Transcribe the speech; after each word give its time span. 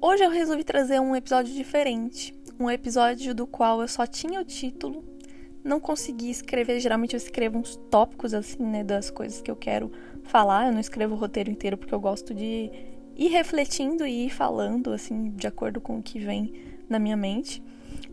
Hoje 0.00 0.22
eu 0.22 0.30
resolvi 0.30 0.62
trazer 0.62 1.00
um 1.00 1.16
episódio 1.16 1.52
diferente, 1.52 2.32
um 2.58 2.70
episódio 2.70 3.34
do 3.34 3.48
qual 3.48 3.80
eu 3.80 3.88
só 3.88 4.06
tinha 4.06 4.40
o 4.40 4.44
título, 4.44 5.04
não 5.64 5.80
consegui 5.80 6.30
escrever, 6.30 6.78
geralmente 6.78 7.14
eu 7.14 7.16
escrevo 7.16 7.58
uns 7.58 7.74
tópicos 7.90 8.32
assim, 8.32 8.62
né, 8.62 8.84
das 8.84 9.10
coisas 9.10 9.42
que 9.42 9.50
eu 9.50 9.56
quero 9.56 9.90
falar, 10.22 10.68
eu 10.68 10.72
não 10.72 10.78
escrevo 10.78 11.16
o 11.16 11.18
roteiro 11.18 11.50
inteiro 11.50 11.76
porque 11.76 11.92
eu 11.92 11.98
gosto 11.98 12.32
de 12.32 12.70
ir 13.16 13.28
refletindo 13.28 14.06
e 14.06 14.26
ir 14.26 14.30
falando 14.30 14.92
assim, 14.92 15.30
de 15.30 15.48
acordo 15.48 15.80
com 15.80 15.98
o 15.98 16.02
que 16.02 16.20
vem 16.20 16.52
na 16.88 17.00
minha 17.00 17.16
mente. 17.16 17.60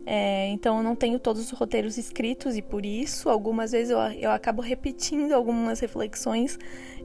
É, 0.08 0.48
então 0.50 0.78
eu 0.78 0.84
não 0.84 0.94
tenho 0.94 1.18
todos 1.18 1.42
os 1.42 1.50
roteiros 1.50 1.98
escritos 1.98 2.56
e 2.56 2.62
por 2.62 2.86
isso 2.86 3.28
algumas 3.28 3.72
vezes 3.72 3.90
eu, 3.90 3.98
eu 3.98 4.30
acabo 4.30 4.62
repetindo 4.62 5.32
algumas 5.32 5.80
reflexões. 5.80 6.58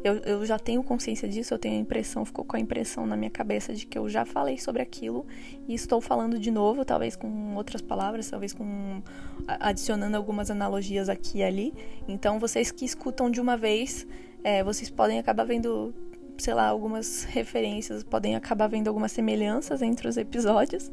Eu, 0.03 0.15
eu 0.17 0.45
já 0.45 0.57
tenho 0.57 0.83
consciência 0.83 1.27
disso, 1.27 1.53
eu 1.53 1.59
tenho 1.59 1.75
a 1.75 1.79
impressão, 1.79 2.23
ficou 2.25 2.45
com 2.45 2.55
a 2.55 2.59
impressão 2.59 3.05
na 3.05 3.15
minha 3.15 3.29
cabeça 3.29 3.73
de 3.73 3.85
que 3.85 3.97
eu 3.97 4.07
já 4.09 4.25
falei 4.25 4.57
sobre 4.57 4.81
aquilo 4.81 5.25
e 5.67 5.73
estou 5.73 6.01
falando 6.01 6.39
de 6.39 6.49
novo, 6.49 6.83
talvez 6.85 7.15
com 7.15 7.55
outras 7.55 7.81
palavras, 7.81 8.29
talvez 8.29 8.53
com 8.53 9.01
adicionando 9.47 10.15
algumas 10.15 10.51
analogias 10.51 11.09
aqui 11.09 11.39
e 11.39 11.43
ali. 11.43 11.73
Então 12.07 12.39
vocês 12.39 12.71
que 12.71 12.85
escutam 12.85 13.29
de 13.29 13.41
uma 13.41 13.57
vez, 13.57 14.07
é, 14.43 14.63
vocês 14.63 14.89
podem 14.89 15.19
acabar 15.19 15.43
vendo 15.43 15.93
sei 16.37 16.53
lá, 16.53 16.67
algumas 16.67 17.23
referências, 17.25 18.03
podem 18.03 18.35
acabar 18.35 18.67
vendo 18.67 18.87
algumas 18.87 19.11
semelhanças 19.11 19.81
entre 19.81 20.07
os 20.07 20.17
episódios, 20.17 20.91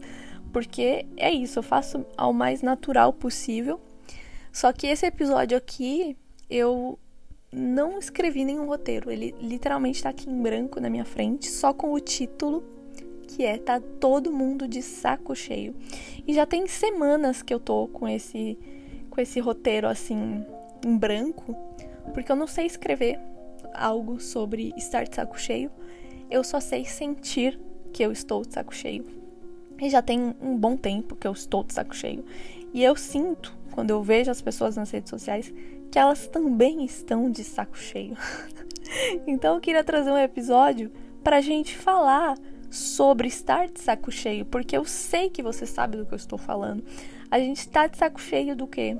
porque 0.52 1.06
é 1.16 1.30
isso, 1.30 1.58
eu 1.58 1.62
faço 1.62 2.04
ao 2.16 2.32
mais 2.32 2.62
natural 2.62 3.12
possível. 3.12 3.80
Só 4.52 4.72
que 4.72 4.86
esse 4.86 5.06
episódio 5.06 5.56
aqui, 5.56 6.16
eu 6.48 6.98
não 7.52 7.98
escrevi 7.98 8.44
nenhum 8.44 8.66
roteiro, 8.66 9.10
ele 9.10 9.34
literalmente 9.40 10.02
tá 10.02 10.10
aqui 10.10 10.28
em 10.28 10.42
branco 10.42 10.80
na 10.80 10.90
minha 10.90 11.04
frente, 11.04 11.50
só 11.50 11.72
com 11.72 11.92
o 11.92 12.00
título, 12.00 12.62
que 13.26 13.44
é 13.44 13.58
Tá 13.58 13.80
todo 14.00 14.32
mundo 14.32 14.66
de 14.66 14.82
saco 14.82 15.34
cheio. 15.36 15.74
E 16.26 16.32
já 16.34 16.46
tem 16.46 16.66
semanas 16.66 17.42
que 17.42 17.52
eu 17.52 17.60
tô 17.60 17.86
com 17.88 18.08
esse 18.08 18.58
com 19.10 19.20
esse 19.20 19.40
roteiro 19.40 19.88
assim 19.88 20.44
em 20.84 20.96
branco, 20.96 21.55
porque 22.14 22.30
eu 22.30 22.36
não 22.36 22.46
sei 22.46 22.66
escrever 22.66 23.18
algo 23.74 24.20
sobre 24.20 24.72
estar 24.77 25.05
de 25.05 25.14
saco 25.14 25.38
cheio. 25.38 25.70
Eu 26.30 26.44
só 26.44 26.60
sei 26.60 26.84
sentir 26.84 27.58
que 27.92 28.02
eu 28.02 28.12
estou 28.12 28.42
de 28.42 28.55
saco 28.55 28.74
cheio. 28.74 29.17
E 29.80 29.88
já 29.88 30.02
tem 30.02 30.34
um 30.40 30.56
bom 30.56 30.76
tempo 30.76 31.14
que 31.14 31.26
eu 31.26 31.32
estou 31.32 31.62
de 31.62 31.72
saco 31.72 31.94
cheio. 31.94 32.24
E 32.72 32.82
eu 32.82 32.96
sinto, 32.96 33.56
quando 33.72 33.90
eu 33.90 34.02
vejo 34.02 34.30
as 34.30 34.40
pessoas 34.40 34.76
nas 34.76 34.90
redes 34.90 35.10
sociais, 35.10 35.52
que 35.90 35.98
elas 35.98 36.26
também 36.26 36.84
estão 36.84 37.30
de 37.30 37.44
saco 37.44 37.78
cheio. 37.78 38.16
então 39.26 39.54
eu 39.54 39.60
queria 39.60 39.84
trazer 39.84 40.10
um 40.10 40.18
episódio 40.18 40.90
pra 41.22 41.40
gente 41.40 41.76
falar 41.76 42.36
sobre 42.70 43.28
estar 43.28 43.68
de 43.68 43.80
saco 43.80 44.10
cheio, 44.10 44.44
porque 44.44 44.76
eu 44.76 44.84
sei 44.84 45.30
que 45.30 45.42
você 45.42 45.66
sabe 45.66 45.96
do 45.96 46.04
que 46.04 46.12
eu 46.12 46.16
estou 46.16 46.38
falando. 46.38 46.84
A 47.30 47.38
gente 47.38 47.58
está 47.58 47.86
de 47.86 47.96
saco 47.96 48.20
cheio 48.20 48.54
do 48.54 48.66
quê? 48.66 48.96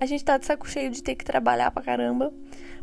A 0.00 0.06
gente 0.06 0.24
tá 0.24 0.38
de 0.38 0.46
saco 0.46 0.68
cheio 0.68 0.90
de 0.90 1.02
ter 1.02 1.14
que 1.14 1.24
trabalhar 1.24 1.70
pra 1.70 1.82
caramba, 1.82 2.32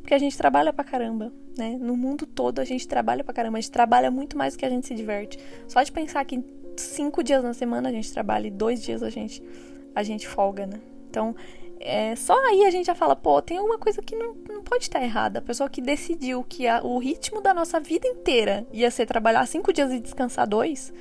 porque 0.02 0.14
a 0.14 0.20
gente 0.20 0.38
trabalha 0.38 0.72
pra 0.72 0.84
caramba, 0.84 1.34
né? 1.58 1.76
No 1.80 1.98
mundo 1.98 2.26
todo 2.28 2.60
a 2.60 2.66
gente 2.66 2.88
trabalha 2.88 3.24
pra 3.24 3.34
caramba, 3.34 3.58
a 3.58 3.62
gente 3.62 3.72
trabalha 3.72 4.12
muito 4.12 4.38
mais 4.38 4.54
do 4.54 4.60
que 4.60 4.66
a 4.66 4.70
gente 4.70 4.86
se 4.86 4.94
diverte. 4.94 5.40
Só 5.68 5.82
de 5.82 5.92
pensar 5.92 6.24
que 6.26 6.44
cinco 6.82 7.24
dias 7.24 7.44
na 7.44 7.54
semana 7.54 7.90
a 7.90 7.92
gente 7.92 8.12
trabalha 8.12 8.48
e 8.48 8.52
dois 8.52 8.82
dias 8.82 9.04
a 9.04 9.10
gente, 9.10 9.44
a 9.96 10.04
gente 10.04 10.28
folga, 10.28 10.66
né? 10.66 10.80
Então, 11.10 11.36
é, 11.80 12.16
só 12.16 12.34
aí 12.48 12.66
a 12.66 12.72
gente 12.72 12.88
já 12.88 12.96
fala, 12.96 13.16
pô, 13.16 13.42
tem 13.42 13.58
alguma 13.58 13.78
coisa 13.78 14.02
que 14.02 14.16
não, 14.16 14.36
não 14.50 14.64
pode 14.64 14.84
estar 14.84 15.02
errada. 15.04 15.40
A 15.40 15.42
pessoa 15.42 15.70
que 15.70 15.82
decidiu 15.82 16.44
que 16.44 16.68
a, 16.68 16.82
o 16.84 16.98
ritmo 16.98 17.42
da 17.42 17.54
nossa 17.54 17.80
vida 17.80 18.08
inteira 18.08 18.66
ia 18.72 18.90
ser 18.90 19.06
trabalhar 19.06 19.46
cinco 19.48 19.72
dias 19.72 19.92
e 19.92 20.00
descansar 20.00 20.48
dois, 20.48 20.94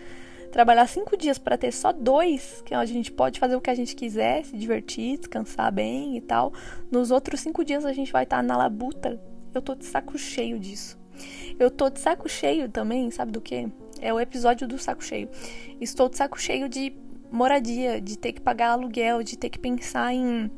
trabalhar 0.52 0.86
cinco 0.86 1.16
dias 1.16 1.38
para 1.38 1.56
ter 1.56 1.72
só 1.72 1.92
dois, 1.92 2.62
que 2.64 2.74
a 2.74 2.84
gente 2.84 3.10
pode 3.10 3.40
fazer 3.40 3.56
o 3.56 3.60
que 3.60 3.70
a 3.70 3.74
gente 3.74 3.96
quiser, 3.96 4.44
se 4.44 4.56
divertir, 4.56 5.18
descansar 5.18 5.72
bem 5.72 6.16
e 6.16 6.20
tal. 6.20 6.52
Nos 6.90 7.10
outros 7.10 7.40
cinco 7.40 7.64
dias 7.64 7.84
a 7.84 7.92
gente 7.92 8.12
vai 8.12 8.24
estar 8.24 8.42
na 8.42 8.56
labuta. 8.56 9.20
Eu 9.54 9.62
tô 9.62 9.74
de 9.74 9.86
saco 9.86 10.18
cheio 10.18 10.58
disso. 10.58 10.98
Eu 11.58 11.70
tô 11.70 11.88
de 11.88 11.98
saco 11.98 12.28
cheio 12.28 12.68
também, 12.68 13.10
sabe 13.10 13.32
do 13.32 13.40
que? 13.40 13.68
É 14.00 14.12
o 14.12 14.20
episódio 14.20 14.66
do 14.66 14.78
saco 14.78 15.04
cheio. 15.04 15.28
Estou 15.80 16.08
de 16.08 16.16
saco 16.16 16.40
cheio 16.40 16.68
de 16.68 16.92
moradia, 17.30 18.00
de 18.00 18.18
ter 18.18 18.32
que 18.32 18.40
pagar 18.40 18.70
aluguel, 18.70 19.22
de 19.22 19.36
ter 19.36 19.50
que 19.50 19.58
pensar 19.58 20.12
em. 20.12 20.50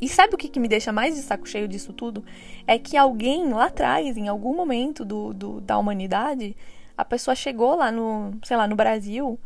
E 0.00 0.08
sabe 0.08 0.34
o 0.34 0.38
que, 0.38 0.48
que 0.48 0.60
me 0.60 0.68
deixa 0.68 0.92
mais 0.92 1.16
de 1.16 1.22
saco 1.22 1.48
cheio 1.48 1.66
disso 1.66 1.92
tudo? 1.92 2.24
É 2.66 2.78
que 2.78 2.96
alguém 2.96 3.52
lá 3.52 3.66
atrás, 3.66 4.16
em 4.16 4.28
algum 4.28 4.54
momento 4.54 5.04
do, 5.04 5.34
do, 5.34 5.60
da 5.60 5.76
humanidade, 5.78 6.56
a 6.96 7.04
pessoa 7.04 7.34
chegou 7.34 7.74
lá 7.74 7.90
no, 7.90 8.32
sei 8.44 8.56
lá, 8.56 8.68
no 8.68 8.76
Brasil, 8.76 9.38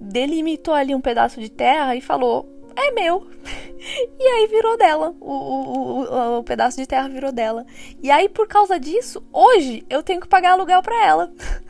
delimitou 0.00 0.74
ali 0.74 0.94
um 0.94 1.00
pedaço 1.00 1.40
de 1.40 1.48
terra 1.48 1.96
e 1.96 2.00
falou: 2.00 2.60
é 2.76 2.90
meu. 2.92 3.26
E 3.82 4.22
aí 4.22 4.46
virou 4.46 4.76
dela. 4.76 5.14
O, 5.18 5.32
o, 5.32 6.02
o, 6.02 6.38
o, 6.38 6.44
pedaço 6.44 6.76
de 6.76 6.86
terra 6.86 7.08
virou 7.08 7.32
dela. 7.32 7.64
E 8.02 8.10
aí, 8.10 8.28
por 8.28 8.46
causa 8.46 8.78
disso, 8.78 9.24
hoje 9.32 9.82
eu 9.88 10.02
tenho 10.02 10.20
que 10.20 10.28
pagar 10.28 10.52
aluguel 10.52 10.82
pra 10.82 11.06
ela. 11.06 11.32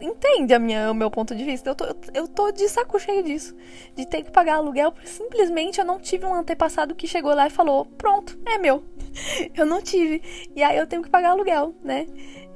Entende 0.00 0.54
a 0.54 0.58
minha, 0.58 0.90
o 0.90 0.94
meu 0.94 1.10
ponto 1.10 1.34
de 1.34 1.44
vista? 1.44 1.70
Eu 1.70 1.74
tô, 1.74 1.84
eu 2.12 2.28
tô 2.28 2.50
de 2.52 2.68
saco 2.68 2.98
cheio 2.98 3.22
disso. 3.22 3.54
De 3.94 4.06
ter 4.06 4.22
que 4.22 4.30
pagar 4.30 4.56
aluguel 4.56 4.92
porque 4.92 5.08
simplesmente 5.08 5.78
eu 5.78 5.84
não 5.84 5.98
tive 5.98 6.26
um 6.26 6.34
antepassado 6.34 6.94
que 6.94 7.06
chegou 7.06 7.34
lá 7.34 7.46
e 7.46 7.50
falou: 7.50 7.84
pronto, 7.84 8.38
é 8.46 8.58
meu. 8.58 8.84
Eu 9.54 9.64
não 9.64 9.80
tive. 9.80 10.20
E 10.56 10.62
aí 10.62 10.76
eu 10.76 10.86
tenho 10.86 11.02
que 11.02 11.08
pagar 11.08 11.30
aluguel, 11.30 11.74
né? 11.82 12.06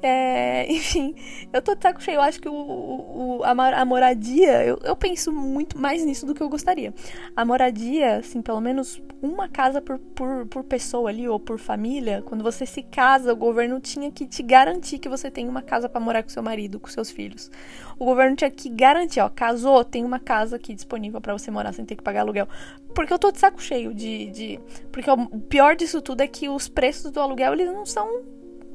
É, 0.01 0.65
enfim, 0.71 1.13
eu 1.51 1.61
tô 1.61 1.75
de 1.75 1.81
saco 1.81 2.01
cheio. 2.01 2.15
Eu 2.15 2.21
acho 2.21 2.39
que 2.39 2.49
o, 2.49 2.53
o 2.53 3.41
a, 3.43 3.85
moradia, 3.85 4.63
eu, 4.63 4.79
eu 4.83 4.95
penso 4.95 5.31
muito 5.31 5.77
mais 5.77 6.03
nisso 6.03 6.25
do 6.25 6.33
que 6.33 6.41
eu 6.41 6.49
gostaria. 6.49 6.93
A 7.35 7.45
moradia, 7.45 8.17
assim, 8.17 8.41
pelo 8.41 8.61
menos 8.61 9.01
uma 9.21 9.49
casa 9.49 9.81
por, 9.81 9.99
por, 9.99 10.45
por 10.47 10.63
pessoa 10.63 11.09
ali, 11.09 11.27
ou 11.27 11.39
por 11.39 11.59
família, 11.59 12.21
quando 12.25 12.43
você 12.43 12.65
se 12.65 12.81
casa, 12.81 13.33
o 13.33 13.35
governo 13.35 13.79
tinha 13.79 14.11
que 14.11 14.25
te 14.25 14.41
garantir 14.41 14.99
que 14.99 15.09
você 15.09 15.29
tem 15.29 15.47
uma 15.47 15.61
casa 15.61 15.89
para 15.89 15.99
morar 15.99 16.23
com 16.23 16.29
seu 16.29 16.43
marido, 16.43 16.78
com 16.79 16.87
seus 16.87 17.11
filhos. 17.11 17.51
O 17.97 18.05
governo 18.05 18.35
tinha 18.35 18.49
que 18.49 18.69
garantir, 18.69 19.19
ó, 19.19 19.29
casou, 19.29 19.83
tem 19.83 20.03
uma 20.03 20.19
casa 20.19 20.55
aqui 20.55 20.73
disponível 20.73 21.19
para 21.19 21.33
você 21.33 21.51
morar 21.51 21.73
sem 21.73 21.85
ter 21.85 21.95
que 21.95 22.03
pagar 22.03 22.21
aluguel. 22.21 22.47
Porque 22.95 23.13
eu 23.13 23.19
tô 23.19 23.31
de 23.31 23.39
saco 23.39 23.61
cheio 23.61 23.93
de. 23.93 24.31
de 24.31 24.59
porque 24.91 25.09
o 25.09 25.27
pior 25.41 25.75
disso 25.75 26.01
tudo 26.01 26.21
é 26.21 26.27
que 26.27 26.49
os 26.49 26.67
preços 26.67 27.11
do 27.11 27.19
aluguel, 27.19 27.53
eles 27.53 27.67
não 27.67 27.85
são 27.85 28.07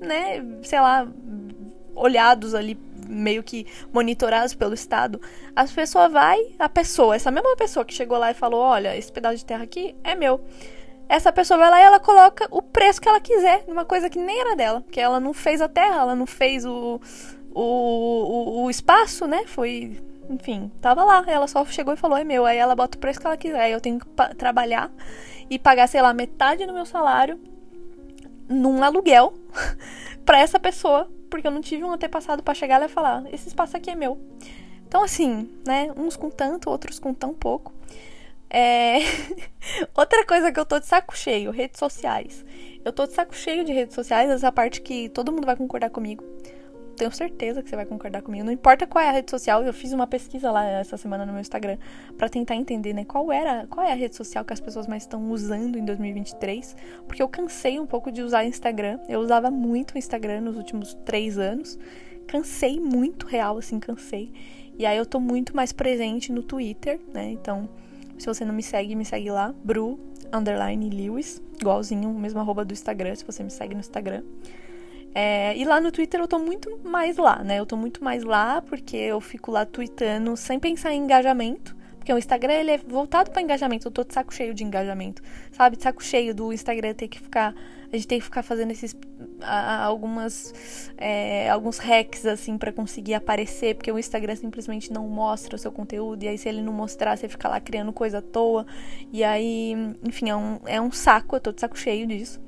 né, 0.01 0.45
sei 0.63 0.81
lá, 0.81 1.07
olhados 1.95 2.55
ali, 2.55 2.79
meio 3.07 3.43
que 3.43 3.67
monitorados 3.93 4.55
pelo 4.55 4.75
Estado, 4.75 5.21
a 5.55 5.65
pessoa 5.67 6.09
vai, 6.09 6.39
a 6.59 6.69
pessoa, 6.69 7.17
essa 7.17 7.31
mesma 7.31 7.57
pessoa 7.57 7.85
que 7.85 7.95
chegou 7.95 8.19
lá 8.19 8.31
e 8.31 8.35
falou: 8.35 8.61
olha, 8.61 8.97
esse 8.97 9.11
pedaço 9.11 9.37
de 9.37 9.45
terra 9.45 9.65
aqui 9.65 9.95
é 10.03 10.15
meu. 10.15 10.41
Essa 11.07 11.31
pessoa 11.31 11.59
vai 11.59 11.71
lá 11.71 11.81
e 11.81 11.83
ela 11.83 12.01
coloca 12.01 12.49
o 12.51 12.63
preço 12.63 12.99
que 13.01 13.09
ela 13.09 13.21
quiser, 13.21 13.65
numa 13.69 13.85
coisa 13.85 14.09
que 14.09 14.19
nem 14.19 14.41
era 14.41 14.57
dela, 14.57 14.81
porque 14.81 14.99
ela 14.99 15.21
não 15.21 15.35
fez 15.35 15.61
a 15.61 15.69
terra, 15.69 16.01
ela 16.01 16.15
não 16.15 16.27
fez 16.27 16.65
o, 16.65 16.99
o, 17.55 17.63
o, 17.63 18.65
o 18.65 18.71
espaço, 18.71 19.27
né? 19.27 19.47
Foi 19.47 19.97
enfim, 20.29 20.71
tava 20.81 21.05
lá. 21.05 21.25
Ela 21.27 21.47
só 21.47 21.65
chegou 21.65 21.95
e 21.95 21.97
falou: 21.97 22.17
é 22.17 22.25
meu. 22.25 22.45
Aí 22.45 22.59
ela 22.59 22.75
bota 22.75 22.97
o 22.97 23.01
preço 23.01 23.21
que 23.21 23.27
ela 23.27 23.37
quiser. 23.37 23.61
Aí 23.61 23.73
eu 23.73 23.81
tenho 23.81 24.01
que 24.01 24.07
trabalhar 24.37 24.91
e 25.49 25.59
pagar, 25.59 25.87
sei 25.87 26.03
lá, 26.03 26.13
metade 26.13 26.67
do 26.67 26.73
meu 26.73 26.87
salário 26.87 27.39
num 28.49 28.83
aluguel 28.83 29.35
para 30.25 30.39
essa 30.39 30.59
pessoa, 30.59 31.11
porque 31.31 31.47
eu 31.47 31.51
não 31.51 31.61
tive 31.61 31.85
um 31.85 31.93
antepassado 31.93 32.43
para 32.43 32.55
chegar 32.55 32.79
lá 32.79 32.87
e 32.87 32.89
falar: 32.89 33.25
esse 33.33 33.49
espaço 33.49 33.77
aqui 33.77 33.91
é 33.91 33.95
meu. 33.95 34.19
Então, 34.87 35.03
assim, 35.03 35.51
né? 35.67 35.93
Uns 35.97 36.17
com 36.17 36.31
tanto, 36.31 36.71
outros 36.71 36.99
com 36.99 37.13
tão 37.15 37.35
pouco. 37.35 37.73
É... 38.49 38.99
Outra 39.97 40.25
coisa 40.25 40.53
que 40.53 40.61
eu 40.61 40.67
tô 40.67 40.79
de 40.79 40.87
saco 40.87 41.17
cheio: 41.17 41.51
redes 41.51 41.79
sociais. 41.79 42.45
Eu 42.85 42.93
tô 42.93 43.07
de 43.07 43.15
saco 43.15 43.35
cheio 43.35 43.65
de 43.65 43.73
redes 43.73 43.95
sociais, 43.95 44.31
essa 44.31 44.53
parte 44.53 44.81
que 44.81 45.09
todo 45.09 45.33
mundo 45.33 45.47
vai 45.47 45.57
concordar 45.57 45.89
comigo 45.91 46.23
tenho 46.95 47.13
certeza 47.13 47.63
que 47.63 47.69
você 47.69 47.77
vai 47.77 47.85
concordar 47.85 48.23
comigo. 48.23 48.45
Não 48.45 48.53
importa 48.53 48.87
qual 48.87 49.05
é 49.05 49.09
a 49.09 49.13
rede 49.13 49.31
social, 49.31 49.63
eu 49.63 49.73
fiz 49.73 49.93
uma 49.93 50.07
pesquisa 50.07 50.51
lá 50.51 50.67
essa 50.67 50.97
semana 50.97 51.27
no 51.27 51.33
meu 51.33 51.41
Instagram 51.41 51.77
para 52.17 52.29
tentar 52.29 52.57
entender, 52.57 52.93
né, 52.93 53.05
qual 53.05 53.31
era, 53.31 53.67
qual 53.67 53.87
é 53.87 53.93
a 53.93 53.95
rede 53.95 54.17
social 54.17 54.45
que 54.45 54.53
as 54.53 54.61
pessoas 54.61 54.87
mais 54.87 55.03
estão 55.03 55.31
usando 55.31 55.77
em 55.77 55.85
2023, 55.85 56.77
porque 57.07 57.23
eu 57.23 57.29
cansei 57.29 57.79
um 57.79 57.87
pouco 57.87 58.11
de 58.11 58.23
usar 58.23 58.45
Instagram. 58.45 58.99
Eu 59.09 59.21
usava 59.21 59.51
muito 59.51 59.95
o 59.95 59.99
Instagram 59.99 60.41
nos 60.41 60.57
últimos 60.57 60.95
três 61.05 61.39
anos, 61.39 61.79
cansei 62.27 62.81
muito 62.81 63.27
real, 63.27 63.59
assim, 63.59 63.79
cansei. 63.79 64.33
E 64.79 64.87
aí 64.87 64.97
eu 64.97 65.07
tô 65.07 65.21
muito 65.21 65.55
mais 65.55 65.73
presente 65.73 66.33
no 66.33 66.43
Twitter, 66.43 66.99
né? 67.13 67.31
Então, 67.31 67.69
se 68.19 68.27
você 68.27 68.45
não 68.45 68.55
me 68.55 68.63
segue, 68.63 68.95
me 68.97 69.05
segue 69.05 69.31
lá, 69.31 69.55
Bru 69.63 69.99
underline 70.33 70.91
Lewis, 70.91 71.41
igualzinho, 71.61 72.13
mesmo 72.13 72.41
arroba 72.41 72.65
do 72.65 72.73
Instagram, 72.73 73.15
se 73.15 73.25
você 73.25 73.43
me 73.43 73.51
segue 73.51 73.75
no 73.75 73.81
Instagram. 73.81 74.23
É, 75.15 75.57
e 75.57 75.65
lá 75.65 75.81
no 75.81 75.93
Twitter 75.93 76.21
eu 76.21 76.27
tô 76.27 76.41
muito 76.41 76.81
mais 76.83 77.17
lá, 77.17 77.43
né? 77.45 77.61
Eu 77.61 77.67
tô 77.67 77.77
muito 77.77 78.03
mais 78.03 78.25
lá 78.25 78.61
porque 78.61 78.97
eu 78.97 79.21
fico 79.21 79.53
lá 79.53 79.65
tweetando 79.65 80.37
sem 80.37 80.59
pensar 80.59 80.93
em 80.93 81.05
engajamento. 81.05 81.77
Porque 81.99 82.13
o 82.13 82.19
Instagram 82.19 82.53
ele 82.53 82.73
é 82.73 82.79
voltado 82.79 83.31
para 83.31 83.41
engajamento. 83.41 83.89
Eu 83.89 83.93
tô 83.93 84.05
de 84.05 84.13
saco 84.13 84.35
cheio 84.35 84.53
de 84.53 84.63
engajamento. 84.65 85.23
Sabe? 85.53 85.77
De 85.77 85.83
saco 85.83 86.05
cheio 86.05 86.35
do 86.35 86.53
Instagram 86.53 86.93
ter 86.93 87.09
que 87.09 87.19
ficar. 87.19 87.55
A 87.91 87.97
gente 87.97 88.09
tem 88.09 88.19
que 88.19 88.25
ficar 88.25 88.43
fazendo 88.43 88.73
esses. 88.73 88.95
algumas 89.41 90.91
é, 90.99 91.49
alguns 91.49 91.79
hacks 91.79 92.27
assim 92.27 92.59
para 92.59 92.73
conseguir 92.73 93.15
aparecer, 93.15 93.77
porque 93.77 93.91
o 93.91 93.99
Instagram 93.99 94.35
simplesmente 94.37 94.93
não 94.93 95.09
mostra 95.09 95.55
o 95.55 95.59
seu 95.59 95.71
conteúdo 95.71 96.25
e 96.25 96.29
aí 96.29 96.37
se 96.37 96.49
ele 96.49 96.61
não 96.61 96.73
mostrar, 96.73 97.17
você 97.17 97.29
fica 97.29 97.49
lá 97.49 97.61
criando 97.61 97.93
coisa 97.93 98.19
à 98.19 98.23
toa. 98.23 98.67
E 99.13 99.23
aí, 99.23 99.75
enfim, 100.03 100.29
é 100.29 100.37
um, 100.37 100.59
é 100.67 100.81
um 100.81 100.91
saco, 100.91 101.37
eu 101.37 101.41
tô 101.41 101.53
de 101.53 101.61
saco 101.61 101.79
cheio 101.79 102.07
disso. 102.07 102.41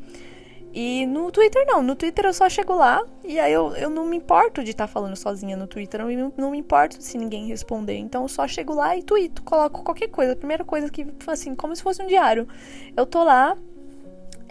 E 0.78 1.06
no 1.06 1.32
Twitter 1.32 1.64
não, 1.67 1.82
no 1.82 1.96
Twitter 1.96 2.26
eu 2.26 2.34
só 2.34 2.50
chego 2.50 2.75
lá 2.75 3.02
e 3.25 3.40
aí 3.40 3.50
eu, 3.50 3.75
eu 3.76 3.88
não 3.88 4.05
me 4.05 4.14
importo 4.14 4.62
de 4.62 4.73
estar 4.73 4.87
tá 4.87 4.93
falando 4.93 5.17
sozinha 5.17 5.56
no 5.56 5.67
Twitter, 5.67 6.02
eu 6.02 6.19
não, 6.19 6.32
não 6.37 6.50
me 6.50 6.58
importo 6.58 7.02
se 7.02 7.17
ninguém 7.17 7.46
responder. 7.46 7.96
Então 7.96 8.25
eu 8.25 8.28
só 8.28 8.46
chego 8.46 8.75
lá 8.75 8.94
e 8.94 9.02
tweeto, 9.02 9.43
coloco 9.43 9.82
qualquer 9.82 10.08
coisa. 10.08 10.34
A 10.34 10.37
primeira 10.37 10.67
coisa 10.67 10.90
que, 10.90 11.06
assim, 11.28 11.55
como 11.55 11.75
se 11.75 11.82
fosse 11.82 12.02
um 12.02 12.06
diário. 12.06 12.46
Eu 12.94 13.06
tô 13.06 13.25
lá, 13.25 13.56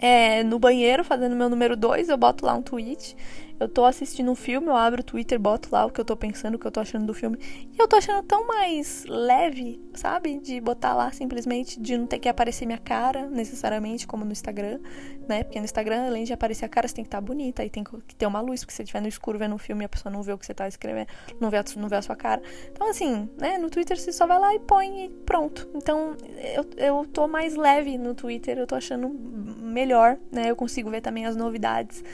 é, 0.00 0.42
no 0.42 0.58
banheiro 0.58 1.04
fazendo 1.04 1.36
meu 1.36 1.48
número 1.48 1.76
2, 1.76 2.08
eu 2.08 2.16
boto 2.16 2.44
lá 2.44 2.54
um 2.54 2.62
tweet 2.62 3.16
eu 3.58 3.68
tô 3.68 3.84
assistindo 3.84 4.30
um 4.30 4.34
filme, 4.34 4.68
eu 4.68 4.76
abro 4.76 5.00
o 5.00 5.04
Twitter, 5.04 5.38
boto 5.38 5.68
lá 5.72 5.86
o 5.86 5.90
que 5.90 6.00
eu 6.00 6.04
tô 6.04 6.16
pensando, 6.16 6.56
o 6.56 6.58
que 6.58 6.66
eu 6.66 6.70
tô 6.70 6.80
achando 6.80 7.06
do 7.06 7.14
filme. 7.14 7.38
E 7.72 7.80
eu 7.80 7.88
tô 7.88 7.96
achando 7.96 8.22
tão 8.22 8.46
mais 8.46 9.04
leve, 9.08 9.80
sabe? 9.94 10.38
De 10.38 10.60
botar 10.60 10.94
lá 10.94 11.10
simplesmente, 11.12 11.80
de 11.80 11.96
não 11.96 12.06
ter 12.06 12.18
que 12.18 12.28
aparecer 12.28 12.66
minha 12.66 12.78
cara 12.78 13.26
necessariamente, 13.26 14.06
como 14.06 14.24
no 14.24 14.32
Instagram, 14.32 14.78
né? 15.26 15.42
Porque 15.42 15.58
no 15.58 15.64
Instagram, 15.64 16.06
além 16.06 16.24
de 16.24 16.32
aparecer 16.32 16.64
a 16.64 16.68
cara, 16.68 16.86
você 16.86 16.94
tem 16.94 17.04
que 17.04 17.08
estar 17.08 17.18
tá 17.18 17.26
bonita 17.26 17.64
e 17.64 17.70
tem 17.70 17.82
que 17.84 18.14
ter 18.14 18.26
uma 18.26 18.40
luz, 18.40 18.60
porque 18.60 18.72
se 18.72 18.76
você 18.76 18.82
estiver 18.82 19.00
no 19.00 19.08
escuro 19.08 19.38
vendo 19.38 19.54
um 19.54 19.58
filme 19.58 19.84
a 19.84 19.88
pessoa 19.88 20.12
não 20.12 20.22
vê 20.22 20.32
o 20.32 20.38
que 20.38 20.44
você 20.44 20.54
tá 20.54 20.68
escrevendo, 20.68 21.08
não 21.40 21.50
vê, 21.50 21.58
a, 21.58 21.64
não 21.76 21.88
vê 21.88 21.96
a 21.96 22.02
sua 22.02 22.16
cara. 22.16 22.42
Então, 22.70 22.90
assim, 22.90 23.28
né? 23.38 23.58
No 23.58 23.70
Twitter 23.70 23.98
você 23.98 24.12
só 24.12 24.26
vai 24.26 24.38
lá 24.38 24.54
e 24.54 24.60
põe 24.60 25.06
e 25.06 25.08
pronto. 25.08 25.68
Então, 25.74 26.14
eu, 26.54 26.66
eu 26.76 27.06
tô 27.06 27.26
mais 27.26 27.56
leve 27.56 27.96
no 27.96 28.14
Twitter, 28.14 28.58
eu 28.58 28.66
tô 28.66 28.74
achando 28.74 29.08
melhor, 29.08 30.18
né? 30.30 30.50
Eu 30.50 30.56
consigo 30.56 30.90
ver 30.90 31.00
também 31.00 31.26
as 31.26 31.36
novidades 31.36 32.04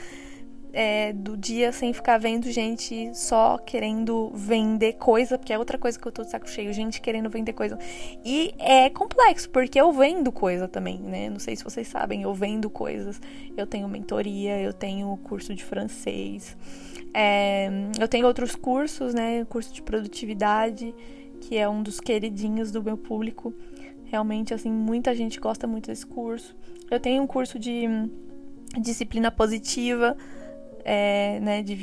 é, 0.73 1.13
do 1.13 1.37
dia 1.37 1.71
sem 1.71 1.93
ficar 1.93 2.17
vendo 2.17 2.51
gente 2.51 3.11
só 3.13 3.59
querendo 3.59 4.31
vender 4.33 4.93
coisa, 4.93 5.37
porque 5.37 5.53
é 5.53 5.59
outra 5.59 5.77
coisa 5.77 5.99
que 5.99 6.07
eu 6.07 6.11
tô 6.11 6.23
de 6.23 6.31
saco 6.31 6.49
cheio, 6.49 6.73
gente 6.73 6.99
querendo 6.99 7.29
vender 7.29 7.53
coisa. 7.53 7.77
E 8.25 8.55
é 8.57 8.89
complexo, 8.89 9.49
porque 9.51 9.79
eu 9.79 9.91
vendo 9.91 10.31
coisa 10.31 10.67
também, 10.67 10.99
né? 10.99 11.29
Não 11.29 11.39
sei 11.39 11.55
se 11.55 11.63
vocês 11.63 11.87
sabem, 11.87 12.23
eu 12.23 12.33
vendo 12.33 12.71
coisas. 12.71 13.21
Eu 13.55 13.67
tenho 13.67 13.87
mentoria, 13.87 14.59
eu 14.59 14.73
tenho 14.73 15.15
curso 15.17 15.53
de 15.53 15.63
francês, 15.63 16.57
é, 17.13 17.69
eu 17.99 18.07
tenho 18.07 18.25
outros 18.25 18.55
cursos, 18.55 19.13
né? 19.13 19.45
Curso 19.45 19.71
de 19.71 19.83
produtividade, 19.83 20.93
que 21.39 21.55
é 21.55 21.69
um 21.69 21.83
dos 21.83 21.99
queridinhos 21.99 22.71
do 22.71 22.81
meu 22.81 22.97
público. 22.97 23.53
Realmente, 24.05 24.53
assim, 24.53 24.71
muita 24.71 25.13
gente 25.13 25.39
gosta 25.39 25.67
muito 25.67 25.87
desse 25.87 26.05
curso. 26.05 26.55
Eu 26.89 26.99
tenho 26.99 27.21
um 27.21 27.27
curso 27.27 27.59
de 27.59 27.85
disciplina 28.81 29.29
positiva 29.29 30.17
é, 30.83 31.39
né, 31.39 31.61
de 31.61 31.77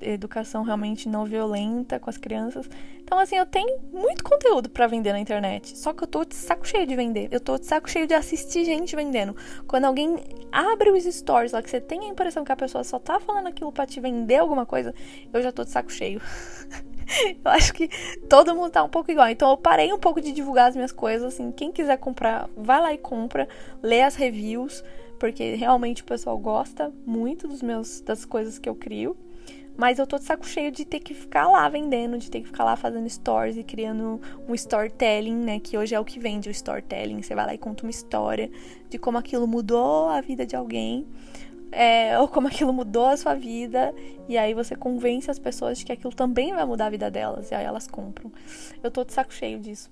educação 0.00 0.62
realmente 0.62 1.08
não 1.08 1.24
violenta 1.24 1.98
com 2.00 2.08
as 2.08 2.16
crianças. 2.16 2.68
Então, 3.02 3.18
assim, 3.18 3.36
eu 3.36 3.46
tenho 3.46 3.78
muito 3.92 4.24
conteúdo 4.24 4.68
para 4.68 4.86
vender 4.88 5.12
na 5.12 5.20
internet. 5.20 5.78
Só 5.78 5.92
que 5.92 6.02
eu 6.02 6.08
tô 6.08 6.24
de 6.24 6.34
saco 6.34 6.66
cheio 6.66 6.86
de 6.86 6.96
vender. 6.96 7.28
Eu 7.30 7.38
tô 7.38 7.56
de 7.56 7.64
saco 7.64 7.88
cheio 7.88 8.06
de 8.06 8.14
assistir 8.14 8.64
gente 8.64 8.96
vendendo. 8.96 9.36
Quando 9.66 9.84
alguém 9.84 10.16
abre 10.50 10.90
os 10.90 11.04
stories 11.04 11.52
lá, 11.52 11.62
que 11.62 11.70
você 11.70 11.80
tem 11.80 12.00
a 12.00 12.08
impressão 12.08 12.44
que 12.44 12.50
a 12.50 12.56
pessoa 12.56 12.82
só 12.82 12.98
tá 12.98 13.20
falando 13.20 13.46
aquilo 13.46 13.70
para 13.70 13.86
te 13.86 14.00
vender 14.00 14.36
alguma 14.36 14.66
coisa, 14.66 14.92
eu 15.32 15.40
já 15.40 15.52
tô 15.52 15.62
de 15.62 15.70
saco 15.70 15.92
cheio. 15.92 16.20
eu 17.44 17.50
acho 17.52 17.72
que 17.72 17.88
todo 18.28 18.54
mundo 18.56 18.72
tá 18.72 18.82
um 18.82 18.88
pouco 18.88 19.10
igual. 19.10 19.28
Então 19.28 19.50
eu 19.50 19.56
parei 19.56 19.92
um 19.92 19.98
pouco 19.98 20.20
de 20.20 20.32
divulgar 20.32 20.68
as 20.68 20.74
minhas 20.74 20.92
coisas. 20.92 21.34
Assim, 21.34 21.52
quem 21.52 21.70
quiser 21.70 21.98
comprar, 21.98 22.48
vai 22.56 22.80
lá 22.80 22.92
e 22.92 22.98
compra, 22.98 23.48
lê 23.82 24.02
as 24.02 24.16
reviews 24.16 24.82
porque 25.18 25.54
realmente 25.54 26.02
o 26.02 26.04
pessoal 26.04 26.38
gosta 26.38 26.92
muito 27.04 27.48
dos 27.48 27.62
meus 27.62 28.00
das 28.00 28.24
coisas 28.24 28.58
que 28.58 28.68
eu 28.68 28.74
crio. 28.74 29.16
Mas 29.76 29.98
eu 29.98 30.06
tô 30.06 30.18
de 30.18 30.24
saco 30.24 30.46
cheio 30.46 30.72
de 30.72 30.86
ter 30.86 31.00
que 31.00 31.12
ficar 31.12 31.46
lá 31.48 31.68
vendendo, 31.68 32.16
de 32.16 32.30
ter 32.30 32.40
que 32.40 32.46
ficar 32.46 32.64
lá 32.64 32.76
fazendo 32.76 33.08
stories 33.08 33.58
e 33.58 33.62
criando 33.62 34.18
um 34.48 34.54
storytelling, 34.54 35.36
né? 35.36 35.60
Que 35.60 35.76
hoje 35.76 35.94
é 35.94 36.00
o 36.00 36.04
que 36.04 36.18
vende 36.18 36.48
o 36.48 36.50
storytelling. 36.50 37.20
Você 37.20 37.34
vai 37.34 37.44
lá 37.44 37.54
e 37.54 37.58
conta 37.58 37.84
uma 37.84 37.90
história 37.90 38.50
de 38.88 38.98
como 38.98 39.18
aquilo 39.18 39.46
mudou 39.46 40.08
a 40.08 40.20
vida 40.22 40.46
de 40.46 40.56
alguém, 40.56 41.06
é, 41.70 42.16
ou 42.18 42.26
como 42.26 42.48
aquilo 42.48 42.72
mudou 42.72 43.06
a 43.06 43.16
sua 43.18 43.34
vida, 43.34 43.94
e 44.26 44.38
aí 44.38 44.54
você 44.54 44.74
convence 44.74 45.30
as 45.30 45.38
pessoas 45.38 45.78
de 45.78 45.84
que 45.84 45.92
aquilo 45.92 46.14
também 46.14 46.54
vai 46.54 46.64
mudar 46.64 46.86
a 46.86 46.90
vida 46.90 47.10
delas, 47.10 47.50
e 47.50 47.54
aí 47.54 47.64
elas 47.64 47.86
compram. 47.86 48.32
Eu 48.82 48.90
tô 48.90 49.04
de 49.04 49.12
saco 49.12 49.34
cheio 49.34 49.58
disso. 49.58 49.90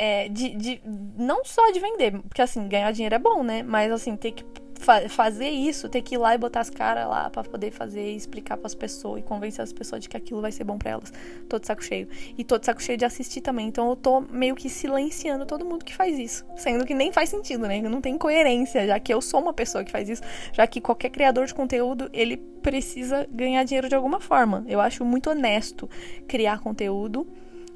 É, 0.00 0.28
de, 0.28 0.54
de, 0.54 0.80
não 1.16 1.44
só 1.44 1.72
de 1.72 1.80
vender, 1.80 2.22
porque 2.22 2.40
assim, 2.40 2.68
ganhar 2.68 2.92
dinheiro 2.92 3.16
é 3.16 3.18
bom, 3.18 3.42
né? 3.42 3.64
Mas 3.64 3.90
assim, 3.90 4.14
ter 4.14 4.30
que 4.30 4.44
fa 4.78 5.08
fazer 5.08 5.48
isso, 5.48 5.88
ter 5.88 6.02
que 6.02 6.14
ir 6.14 6.18
lá 6.18 6.34
e 6.34 6.38
botar 6.38 6.60
as 6.60 6.70
caras 6.70 7.06
lá 7.08 7.28
para 7.28 7.42
poder 7.42 7.72
fazer 7.72 8.12
e 8.12 8.16
explicar 8.16 8.56
para 8.56 8.66
as 8.66 8.74
pessoas 8.74 9.20
e 9.20 9.22
convencer 9.24 9.60
as 9.62 9.72
pessoas 9.72 10.00
de 10.00 10.08
que 10.08 10.16
aquilo 10.16 10.40
vai 10.40 10.52
ser 10.52 10.64
bom 10.64 10.78
para 10.78 10.92
elas. 10.92 11.12
Tô 11.48 11.58
de 11.58 11.66
saco 11.66 11.84
cheio. 11.84 12.08
E 12.36 12.44
tô 12.44 12.58
de 12.58 12.66
saco 12.66 12.82
cheio 12.82 12.96
de 12.96 13.04
assistir 13.04 13.40
também. 13.40 13.66
Então 13.66 13.90
eu 13.90 13.96
tô 13.96 14.20
meio 14.20 14.54
que 14.54 14.70
silenciando 14.70 15.44
todo 15.44 15.64
mundo 15.64 15.84
que 15.84 15.94
faz 15.94 16.18
isso. 16.18 16.44
Sendo 16.56 16.86
que 16.86 16.94
nem 16.94 17.12
faz 17.12 17.28
sentido, 17.28 17.66
né? 17.66 17.82
Não 17.82 18.00
tem 18.00 18.16
coerência, 18.16 18.86
já 18.86 18.98
que 19.00 19.12
eu 19.12 19.20
sou 19.20 19.40
uma 19.40 19.52
pessoa 19.52 19.84
que 19.84 19.90
faz 19.90 20.08
isso, 20.08 20.22
já 20.52 20.66
que 20.66 20.80
qualquer 20.80 21.10
criador 21.10 21.46
de 21.46 21.54
conteúdo, 21.54 22.08
ele 22.12 22.36
precisa 22.36 23.26
ganhar 23.30 23.64
dinheiro 23.64 23.88
de 23.88 23.94
alguma 23.94 24.20
forma. 24.20 24.64
Eu 24.68 24.80
acho 24.80 25.04
muito 25.04 25.30
honesto 25.30 25.90
criar 26.28 26.60
conteúdo 26.60 27.26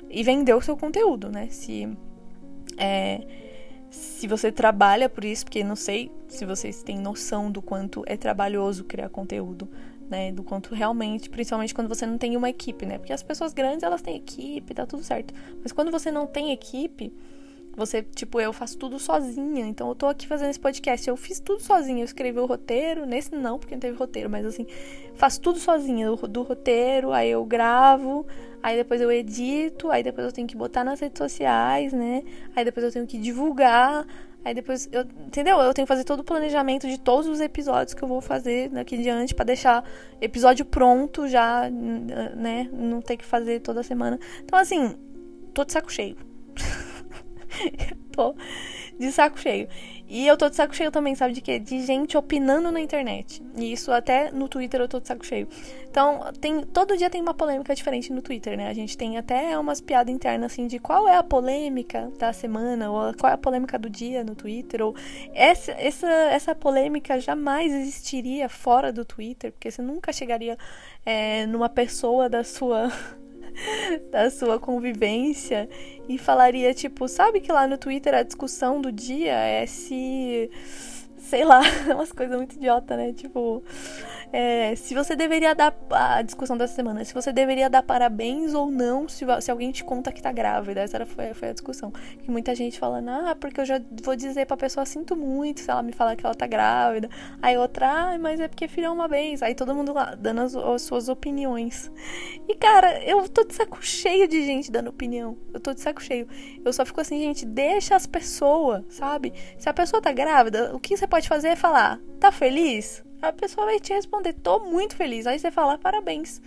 e 0.09 0.23
vender 0.23 0.55
o 0.55 0.61
seu 0.61 0.77
conteúdo, 0.77 1.31
né? 1.31 1.49
Se 1.51 1.89
é, 2.83 3.21
se 3.91 4.27
você 4.27 4.51
trabalha 4.51 5.09
por 5.09 5.25
isso, 5.25 5.45
porque 5.45 5.63
não 5.63 5.77
sei 5.77 6.11
se 6.27 6.45
vocês 6.45 6.83
têm 6.83 6.99
noção 6.99 7.51
do 7.51 7.63
quanto 7.63 8.03
é 8.07 8.17
trabalhoso 8.17 8.83
criar 8.83 9.09
conteúdo, 9.09 9.69
né? 10.11 10.33
Do 10.33 10.43
quanto 10.43 10.75
realmente, 10.75 11.31
principalmente 11.31 11.73
quando 11.73 11.89
você 11.89 12.05
não 12.05 12.19
tem 12.19 12.37
uma 12.37 12.51
equipe, 12.51 12.85
né? 12.85 12.99
Porque 12.99 13.13
as 13.13 13.23
pessoas 13.23 13.53
grandes, 13.53 13.85
elas 13.85 14.03
têm 14.03 14.17
equipe, 14.17 14.75
tá 14.75 14.85
tudo 14.85 15.05
certo. 15.05 15.33
Mas 15.63 15.71
quando 15.71 15.93
você 15.93 16.11
não 16.11 16.27
tem 16.27 16.51
equipe, 16.51 17.13
você, 17.75 18.03
tipo, 18.03 18.39
eu 18.41 18.53
faço 18.53 18.77
tudo 18.77 18.99
sozinha. 18.99 19.67
Então 19.67 19.89
eu 19.89 19.95
tô 19.95 20.07
aqui 20.07 20.27
fazendo 20.27 20.51
esse 20.51 20.61
podcast. 20.61 21.09
Eu 21.09 21.17
fiz 21.17 21.41
tudo 21.41 21.63
sozinha. 21.63 22.01
Eu 22.01 22.05
escrevi 22.05 22.39
o 22.39 22.47
roteiro. 22.47 23.07
Nesse 23.07 23.35
não, 23.35 23.59
porque 23.59 23.75
não 23.75 23.81
teve 23.81 23.97
roteiro, 23.97 24.29
mas 24.29 24.45
assim, 24.45 24.67
faço 25.15 25.41
tudo 25.41 25.59
sozinha 25.59 26.11
do, 26.11 26.17
do 26.29 26.43
roteiro. 26.43 27.13
Aí 27.13 27.31
eu 27.31 27.45
gravo. 27.45 28.27
Aí 28.63 28.77
depois 28.77 29.01
eu 29.01 29.11
edito. 29.11 29.91
Aí 29.91 30.03
depois 30.03 30.27
eu 30.27 30.33
tenho 30.33 30.47
que 30.47 30.57
botar 30.57 30.85
nas 30.85 31.01
redes 31.01 31.19
sociais, 31.19 31.93
né? 31.93 32.23
Aí 32.55 32.65
depois 32.65 32.85
eu 32.85 32.93
tenho 32.93 33.07
que 33.07 33.19
divulgar. 33.19 34.07
Aí 34.45 34.55
depois, 34.55 34.89
eu, 34.91 35.03
entendeu? 35.03 35.59
Eu 35.61 35.73
tenho 35.73 35.87
que 35.87 35.93
fazer 35.93 36.05
todo 36.05 36.21
o 36.21 36.25
planejamento 36.25 36.89
de 36.89 36.99
todos 36.99 37.29
os 37.29 37.41
episódios 37.41 37.95
que 37.95 38.03
eu 38.03 38.09
vou 38.09 38.21
fazer 38.21 38.69
daqui 38.71 38.99
diante 38.99 39.35
para 39.35 39.45
deixar 39.45 39.85
episódio 40.21 40.65
pronto 40.65 41.29
já, 41.29 41.71
né? 41.71 42.69
Não 42.73 43.01
ter 43.01 43.17
que 43.17 43.25
fazer 43.25 43.61
toda 43.61 43.85
semana. 43.85 44.19
Então, 44.45 44.59
assim, 44.59 44.97
tô 45.55 45.65
de 45.65 45.73
saco 45.73 45.93
cheio. 45.93 46.32
tô 48.13 48.35
de 48.99 49.11
saco 49.11 49.39
cheio. 49.39 49.69
E 50.09 50.27
eu 50.27 50.37
tô 50.37 50.51
de 50.51 50.57
saco 50.57 50.77
cheio 50.77 50.91
também, 50.91 51.15
sabe 51.15 51.33
de 51.33 51.41
quê? 51.41 51.59
De 51.59 51.81
gente 51.87 52.17
opinando 52.19 52.71
na 52.71 52.81
internet. 52.81 53.43
E 53.57 53.73
isso 53.73 53.91
até 53.91 54.31
no 54.31 54.47
Twitter 54.47 54.81
eu 54.81 54.87
tô 54.87 55.01
de 55.01 55.09
saco 55.09 55.25
cheio. 55.25 55.49
Então, 55.89 56.21
tem, 56.41 56.63
todo 56.65 56.97
dia 56.97 57.09
tem 57.09 57.21
uma 57.21 57.33
polêmica 57.33 57.75
diferente 57.75 58.13
no 58.13 58.21
Twitter, 58.21 58.57
né? 58.57 58.69
A 58.69 58.75
gente 58.75 58.97
tem 58.97 59.17
até 59.17 59.59
umas 59.59 59.81
piadas 59.81 60.15
internas 60.15 60.53
assim 60.53 60.67
de 60.67 60.79
qual 60.79 61.09
é 61.09 61.17
a 61.17 61.23
polêmica 61.23 62.13
da 62.19 62.33
semana, 62.33 62.91
ou 62.91 63.15
qual 63.15 63.31
é 63.31 63.35
a 63.35 63.39
polêmica 63.39 63.79
do 63.79 63.89
dia 63.89 64.23
no 64.23 64.35
Twitter, 64.35 64.83
ou 64.83 64.95
essa, 65.33 65.73
essa, 65.73 66.09
essa 66.09 66.55
polêmica 66.55 67.19
jamais 67.19 67.73
existiria 67.73 68.49
fora 68.49 68.93
do 68.93 69.05
Twitter, 69.05 69.51
porque 69.53 69.71
você 69.71 69.81
nunca 69.81 70.13
chegaria 70.13 70.59
é, 71.07 71.47
numa 71.47 71.71
pessoa 71.71 72.29
da 72.29 72.45
sua 72.45 72.93
da 74.11 74.31
sua 74.31 74.59
convivência 74.59 75.69
e 76.09 76.19
falaria 76.19 76.75
tipo, 76.75 77.09
sabe 77.09 77.41
que 77.41 77.53
lá 77.53 77.67
no 77.67 77.79
Twitter 77.79 78.15
a 78.15 78.23
discussão 78.23 78.81
do 78.81 78.91
dia 78.91 79.35
é 79.35 79.67
se 79.67 80.51
sei 81.33 81.45
lá, 81.45 81.63
umas 81.95 82.13
coisas 82.13 82.37
muito 82.37 82.57
idiota, 82.57 82.97
né? 82.97 83.13
Tipo, 83.13 83.63
é, 84.33 84.75
se 84.75 84.95
você 84.95 85.15
deveria 85.15 85.55
dar 85.55 85.77
a 85.91 86.23
discussão 86.23 86.57
dessa 86.57 86.75
semana, 86.75 87.05
se 87.05 87.13
você 87.13 87.33
deveria 87.33 87.69
dar 87.69 87.83
parabéns 87.83 88.55
ou 88.55 88.71
não 88.71 89.07
se, 89.07 89.27
se 89.43 89.51
alguém 89.51 89.71
te 89.71 89.85
conta 89.85 90.11
que 90.11 90.23
tá 90.23 90.33
grávida. 90.33 90.81
Essa 90.81 91.05
foi, 91.05 91.35
foi 91.35 91.51
a 91.51 91.53
discussão. 91.53 91.93
Que 92.21 92.31
muita 92.31 92.55
gente 92.55 92.79
falando, 92.79 93.11
ah, 93.11 93.37
porque 93.39 93.61
eu 93.61 93.65
já 93.65 93.81
vou 94.03 94.17
dizer 94.17 94.47
pra 94.47 94.57
pessoa, 94.57 94.87
sinto 94.87 95.15
muito 95.15 95.61
se 95.61 95.71
ela 95.71 95.83
me 95.83 95.93
falar 95.93 96.17
que 96.17 96.25
ela 96.25 96.35
tá 96.35 96.47
grávida. 96.47 97.11
Aí 97.43 97.59
outra, 97.59 98.15
ah, 98.15 98.19
mas 98.19 98.41
é 98.41 98.49
porque 98.49 98.67
filho 98.67 98.87
é 98.87 98.91
uma 98.91 99.07
vez. 99.07 99.43
Aí 99.43 99.55
todo 99.55 99.75
mundo 99.75 99.93
lá 99.93 100.15
dando 100.15 100.41
as, 100.41 100.57
as 100.57 100.83
suas 100.83 101.09
opiniões. 101.11 101.93
E 102.49 102.55
cara, 102.55 103.05
eu 103.05 103.29
tô 103.29 103.45
de 103.45 103.55
saco 103.55 103.85
cheio 103.85 104.27
de 104.27 104.45
gente 104.47 104.73
dando 104.73 104.89
opinião. 104.89 105.37
Eu 105.53 105.61
tô 105.61 105.75
de 105.75 105.81
saco 105.81 106.03
cheio. 106.03 106.27
Eu 106.65 106.73
só 106.73 106.87
fico 106.87 107.01
assim, 107.01 107.19
gente, 107.19 107.45
deixa 107.45 107.95
as 107.95 108.07
pessoas, 108.07 108.83
sabe? 108.89 109.35
Se 109.59 109.69
a 109.69 109.75
pessoa 109.75 110.01
tá 110.01 110.11
grávida, 110.11 110.75
o 110.75 110.81
que 110.81 110.97
você 110.97 111.07
pode 111.07 111.29
fazer 111.29 111.49
é 111.49 111.57
falar, 111.57 112.01
tá 112.19 112.33
feliz? 112.33 113.05
A 113.23 113.33
pessoa 113.33 113.67
vai 113.67 113.79
te 113.79 113.93
responder: 113.95 114.33
tô 114.35 114.61
muito 114.61 114.97
feliz. 114.97 115.27
Aí 115.27 115.39
você 115.39 115.51
fala: 115.51 115.79
parabéns. 115.79 116.43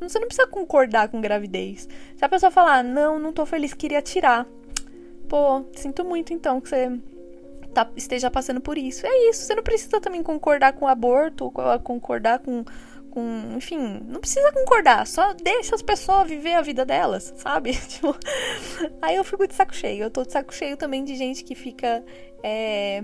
Você 0.00 0.18
não 0.18 0.26
precisa 0.26 0.46
concordar 0.46 1.08
com 1.08 1.20
gravidez. 1.20 1.88
Se 2.16 2.24
a 2.24 2.28
pessoa 2.28 2.50
falar: 2.50 2.82
não, 2.82 3.18
não 3.18 3.32
tô 3.32 3.46
feliz, 3.46 3.72
queria 3.72 4.02
tirar. 4.02 4.46
Pô, 5.28 5.64
sinto 5.72 6.04
muito 6.04 6.32
então 6.32 6.60
que 6.60 6.68
você 6.68 7.00
tá, 7.72 7.88
esteja 7.96 8.30
passando 8.30 8.60
por 8.60 8.76
isso. 8.76 9.06
É 9.06 9.30
isso. 9.30 9.44
Você 9.44 9.54
não 9.54 9.62
precisa 9.62 10.00
também 10.00 10.22
concordar 10.22 10.72
com 10.72 10.84
o 10.84 10.88
aborto, 10.88 11.52
concordar 11.82 12.40
com, 12.40 12.64
com. 13.16 13.54
Enfim, 13.56 14.02
não 14.06 14.20
precisa 14.20 14.52
concordar. 14.52 15.06
Só 15.06 15.32
deixa 15.32 15.74
as 15.74 15.80
pessoas 15.80 16.28
viver 16.28 16.52
a 16.52 16.60
vida 16.60 16.84
delas, 16.84 17.32
sabe? 17.38 17.72
Tipo, 17.88 18.14
aí 19.00 19.16
eu 19.16 19.24
fico 19.24 19.48
de 19.48 19.54
saco 19.54 19.74
cheio. 19.74 20.04
Eu 20.04 20.10
tô 20.10 20.22
de 20.22 20.32
saco 20.32 20.54
cheio 20.54 20.76
também 20.76 21.02
de 21.02 21.16
gente 21.16 21.42
que 21.42 21.54
fica. 21.54 22.04
É... 22.42 23.02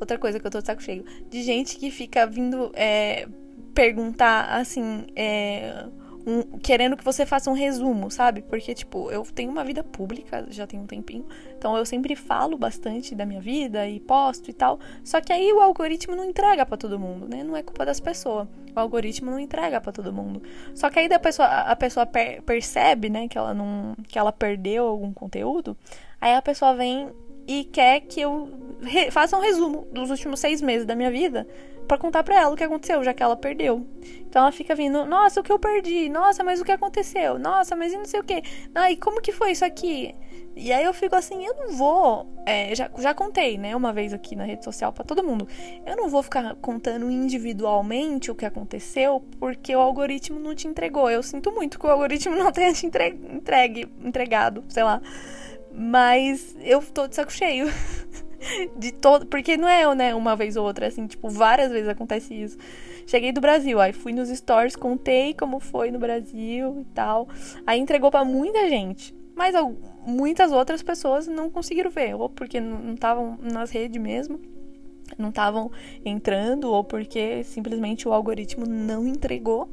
Outra 0.00 0.16
coisa 0.16 0.40
que 0.40 0.46
eu 0.46 0.50
tô 0.50 0.60
de 0.60 0.66
saco 0.66 0.82
cheio. 0.82 1.04
De 1.28 1.42
gente 1.42 1.76
que 1.76 1.90
fica 1.90 2.26
vindo 2.26 2.72
é... 2.74 3.28
perguntar 3.74 4.46
assim. 4.56 5.04
É 5.14 5.84
um, 6.30 6.58
querendo 6.58 6.96
que 6.96 7.04
você 7.04 7.26
faça 7.26 7.50
um 7.50 7.54
resumo, 7.54 8.10
sabe? 8.10 8.42
Porque, 8.42 8.72
tipo, 8.74 9.10
eu 9.10 9.22
tenho 9.24 9.50
uma 9.50 9.64
vida 9.64 9.82
pública, 9.82 10.46
já 10.50 10.66
tem 10.66 10.78
um 10.78 10.86
tempinho, 10.86 11.26
então 11.58 11.76
eu 11.76 11.84
sempre 11.84 12.14
falo 12.14 12.56
bastante 12.56 13.14
da 13.14 13.26
minha 13.26 13.40
vida 13.40 13.88
e 13.88 13.98
posto 13.98 14.48
e 14.48 14.52
tal. 14.52 14.78
Só 15.02 15.20
que 15.20 15.32
aí 15.32 15.52
o 15.52 15.60
algoritmo 15.60 16.14
não 16.14 16.24
entrega 16.24 16.64
para 16.64 16.76
todo 16.76 16.98
mundo, 16.98 17.26
né? 17.28 17.42
Não 17.42 17.56
é 17.56 17.62
culpa 17.62 17.84
das 17.84 17.98
pessoas. 17.98 18.46
O 18.74 18.78
algoritmo 18.78 19.30
não 19.30 19.40
entrega 19.40 19.80
para 19.80 19.90
todo 19.90 20.12
mundo. 20.12 20.42
Só 20.74 20.88
que 20.88 21.00
aí 21.00 21.12
a 21.12 21.18
pessoa, 21.18 21.48
a 21.48 21.74
pessoa 21.74 22.06
per 22.06 22.42
percebe, 22.42 23.10
né, 23.10 23.26
que 23.26 23.36
ela 23.36 23.52
não, 23.52 23.94
que 24.06 24.18
ela 24.18 24.32
perdeu 24.32 24.86
algum 24.86 25.12
conteúdo. 25.12 25.76
Aí 26.20 26.34
a 26.34 26.42
pessoa 26.42 26.74
vem 26.74 27.10
e 27.46 27.64
quer 27.64 28.00
que 28.00 28.20
eu 28.20 28.48
faça 29.10 29.36
um 29.36 29.40
resumo 29.40 29.88
dos 29.92 30.10
últimos 30.10 30.38
seis 30.38 30.62
meses 30.62 30.86
da 30.86 30.94
minha 30.94 31.10
vida 31.10 31.46
para 31.90 31.98
contar 31.98 32.22
para 32.22 32.40
ela 32.40 32.54
o 32.54 32.56
que 32.56 32.62
aconteceu, 32.62 33.02
já 33.02 33.12
que 33.12 33.20
ela 33.20 33.34
perdeu. 33.34 33.84
Então 34.20 34.42
ela 34.42 34.52
fica 34.52 34.76
vindo, 34.76 35.04
nossa, 35.04 35.40
o 35.40 35.42
que 35.42 35.50
eu 35.50 35.58
perdi? 35.58 36.08
Nossa, 36.08 36.44
mas 36.44 36.60
o 36.60 36.64
que 36.64 36.70
aconteceu? 36.70 37.36
Nossa, 37.36 37.74
mas 37.74 37.92
e 37.92 37.96
não 37.96 38.04
sei 38.04 38.20
o 38.20 38.22
que? 38.22 38.44
Ah, 38.72 38.92
e 38.92 38.96
como 38.96 39.20
que 39.20 39.32
foi 39.32 39.50
isso 39.50 39.64
aqui? 39.64 40.14
E 40.54 40.72
aí 40.72 40.84
eu 40.84 40.94
fico 40.94 41.16
assim, 41.16 41.44
eu 41.44 41.52
não 41.56 41.72
vou. 41.72 42.32
É, 42.46 42.72
já, 42.76 42.88
já 42.96 43.12
contei, 43.12 43.58
né, 43.58 43.74
uma 43.74 43.92
vez 43.92 44.12
aqui 44.12 44.36
na 44.36 44.44
rede 44.44 44.64
social 44.64 44.92
para 44.92 45.02
todo 45.02 45.24
mundo. 45.24 45.48
Eu 45.84 45.96
não 45.96 46.08
vou 46.08 46.22
ficar 46.22 46.54
contando 46.60 47.10
individualmente 47.10 48.30
o 48.30 48.36
que 48.36 48.46
aconteceu, 48.46 49.24
porque 49.40 49.74
o 49.74 49.80
algoritmo 49.80 50.38
não 50.38 50.54
te 50.54 50.68
entregou. 50.68 51.10
Eu 51.10 51.24
sinto 51.24 51.50
muito 51.50 51.76
que 51.76 51.86
o 51.88 51.90
algoritmo 51.90 52.36
não 52.38 52.52
tenha 52.52 52.72
te 52.72 52.86
entregue, 52.86 53.88
entregado, 54.00 54.62
sei 54.68 54.84
lá. 54.84 55.02
Mas 55.72 56.54
eu 56.60 56.80
tô 56.80 57.08
de 57.08 57.16
saco 57.16 57.32
cheio. 57.32 57.66
de 58.76 58.92
todo. 58.92 59.26
Porque 59.26 59.56
não 59.56 59.68
é, 59.68 59.94
né, 59.94 60.14
uma 60.14 60.36
vez 60.36 60.56
ou 60.56 60.64
outra, 60.64 60.86
assim, 60.86 61.06
tipo, 61.06 61.28
várias 61.28 61.70
vezes 61.70 61.88
acontece 61.88 62.34
isso. 62.34 62.58
Cheguei 63.06 63.32
do 63.32 63.40
Brasil, 63.40 63.80
aí 63.80 63.92
fui 63.92 64.12
nos 64.12 64.28
stories, 64.28 64.76
contei 64.76 65.34
como 65.34 65.58
foi 65.58 65.90
no 65.90 65.98
Brasil 65.98 66.80
e 66.80 66.84
tal. 66.94 67.28
Aí 67.66 67.80
entregou 67.80 68.10
para 68.10 68.24
muita 68.24 68.68
gente. 68.68 69.14
Mas 69.34 69.54
muitas 70.06 70.52
outras 70.52 70.82
pessoas 70.82 71.26
não 71.26 71.48
conseguiram 71.48 71.90
ver, 71.90 72.14
ou 72.14 72.28
porque 72.28 72.60
não 72.60 72.92
estavam 72.92 73.38
nas 73.40 73.70
redes 73.70 74.00
mesmo, 74.00 74.38
não 75.16 75.30
estavam 75.30 75.70
entrando, 76.04 76.70
ou 76.70 76.84
porque 76.84 77.42
simplesmente 77.44 78.06
o 78.06 78.12
algoritmo 78.12 78.66
não 78.66 79.06
entregou. 79.06 79.68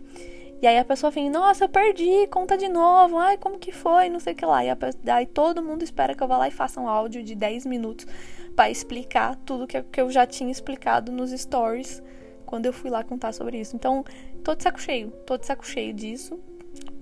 E 0.61 0.65
aí 0.65 0.77
a 0.77 0.85
pessoa 0.85 1.11
vem, 1.11 1.29
nossa, 1.29 1.65
eu 1.65 1.69
perdi, 1.69 2.25
conta 2.27 2.57
de 2.57 2.67
novo, 2.67 3.17
ai, 3.17 3.37
como 3.37 3.59
que 3.59 3.71
foi, 3.71 4.09
não 4.09 4.19
sei 4.19 4.33
o 4.33 4.35
que 4.35 4.45
lá. 4.45 4.63
E 4.65 4.69
aí 5.11 5.25
todo 5.27 5.61
mundo 5.61 5.83
espera 5.83 6.15
que 6.15 6.23
eu 6.23 6.27
vá 6.27 6.37
lá 6.37 6.47
e 6.47 6.51
faça 6.51 6.81
um 6.81 6.87
áudio 6.87 7.23
de 7.23 7.35
10 7.35 7.65
minutos 7.65 8.07
para 8.55 8.71
explicar 8.71 9.35
tudo 9.45 9.67
que, 9.67 9.81
que 9.83 10.01
eu 10.01 10.09
já 10.09 10.25
tinha 10.25 10.51
explicado 10.51 11.11
nos 11.11 11.29
stories 11.29 12.01
quando 12.47 12.65
eu 12.65 12.73
fui 12.73 12.89
lá 12.89 13.03
contar 13.03 13.33
sobre 13.33 13.59
isso. 13.59 13.75
Então, 13.75 14.03
tô 14.43 14.55
de 14.55 14.63
saco 14.63 14.81
cheio, 14.81 15.11
tô 15.27 15.37
de 15.37 15.45
saco 15.45 15.63
cheio 15.63 15.93
disso, 15.93 16.39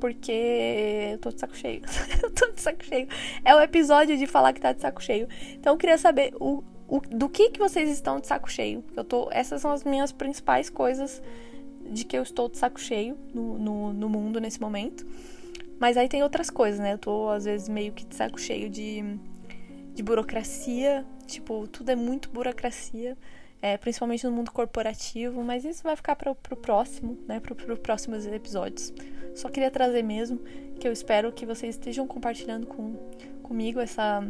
porque 0.01 1.11
eu 1.13 1.17
tô 1.19 1.29
de 1.29 1.39
saco 1.39 1.55
cheio. 1.55 1.81
eu 2.21 2.31
tô 2.31 2.51
de 2.51 2.59
saco 2.59 2.83
cheio. 2.83 3.07
É 3.45 3.55
o 3.55 3.61
episódio 3.61 4.17
de 4.17 4.27
falar 4.27 4.51
que 4.51 4.59
tá 4.59 4.73
de 4.73 4.81
saco 4.81 5.01
cheio. 5.01 5.29
Então, 5.53 5.73
eu 5.73 5.77
queria 5.77 5.97
saber 5.97 6.33
o, 6.41 6.61
o, 6.89 6.99
do 6.99 7.29
que 7.29 7.51
que 7.51 7.59
vocês 7.59 7.89
estão 7.89 8.19
de 8.19 8.27
saco 8.27 8.51
cheio. 8.51 8.83
Eu 8.97 9.05
tô, 9.05 9.29
essas 9.31 9.61
são 9.61 9.71
as 9.71 9.85
minhas 9.85 10.11
principais 10.11 10.69
coisas 10.69 11.21
de 11.89 12.03
que 12.03 12.17
eu 12.17 12.23
estou 12.23 12.49
de 12.49 12.57
saco 12.57 12.79
cheio 12.79 13.17
no, 13.33 13.57
no, 13.57 13.93
no 13.93 14.09
mundo 14.09 14.39
nesse 14.39 14.59
momento. 14.59 15.05
Mas 15.79 15.97
aí 15.97 16.07
tem 16.07 16.23
outras 16.23 16.49
coisas, 16.49 16.79
né? 16.79 16.93
Eu 16.93 16.97
tô, 16.97 17.29
às 17.29 17.45
vezes, 17.45 17.67
meio 17.67 17.91
que 17.91 18.05
de 18.05 18.15
saco 18.15 18.39
cheio 18.39 18.69
de, 18.69 19.03
de 19.93 20.03
burocracia. 20.03 21.05
Tipo, 21.27 21.67
tudo 21.67 21.89
é 21.89 21.95
muito 21.95 22.29
burocracia. 22.29 23.17
É, 23.61 23.77
principalmente 23.77 24.23
no 24.25 24.31
mundo 24.31 24.51
corporativo, 24.51 25.41
mas 25.43 25.65
isso 25.65 25.81
vai 25.81 25.95
ficar 25.95 26.15
para 26.15 26.29
o 26.29 26.35
próximo, 26.35 27.17
né, 27.27 27.39
para 27.39 27.73
os 27.73 27.79
próximos 27.79 28.25
episódios. 28.27 28.93
Só 29.33 29.49
queria 29.49 29.71
trazer 29.71 30.03
mesmo, 30.03 30.39
que 30.79 30.87
eu 30.87 30.91
espero 30.91 31.31
que 31.31 31.47
vocês 31.47 31.73
estejam 31.73 32.05
compartilhando 32.05 32.67
com, 32.67 32.95
comigo 33.41 33.79
essa, 33.79 34.23